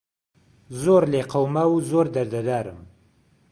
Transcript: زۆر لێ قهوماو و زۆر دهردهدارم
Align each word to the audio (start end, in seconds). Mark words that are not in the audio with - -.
زۆر 0.81 1.03
لێ 1.11 1.21
قهوماو 1.31 1.71
و 1.75 1.83
زۆر 1.89 2.05
دهردهدارم 2.15 2.79